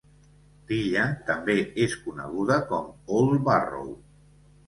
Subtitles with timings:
[0.69, 3.93] L'illa també és coneguda com "Old Barrow".